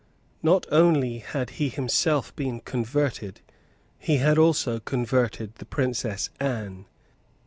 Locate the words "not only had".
0.41-1.51